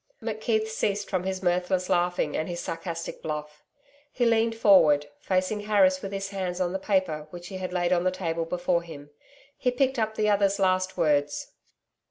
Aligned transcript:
McKeith 0.19 0.65
ceased 0.67 1.11
from 1.11 1.25
his 1.25 1.43
mirthless 1.43 1.87
laughing 1.87 2.35
and 2.35 2.49
his 2.49 2.59
sarcastic 2.59 3.21
bluff. 3.21 3.63
He 4.11 4.25
leaned 4.25 4.55
forward, 4.55 5.05
facing 5.19 5.59
Harris 5.59 6.01
with 6.01 6.11
his 6.11 6.29
hands 6.29 6.59
on 6.59 6.73
the 6.73 6.79
paper 6.79 7.27
which 7.29 7.49
he 7.49 7.57
had 7.57 7.71
laid 7.71 7.93
on 7.93 8.03
the 8.03 8.09
table 8.09 8.45
before 8.45 8.81
him. 8.81 9.11
He 9.55 9.69
picked 9.69 9.99
up 9.99 10.15
the 10.15 10.27
other's 10.27 10.57
last 10.57 10.97
words. 10.97 11.51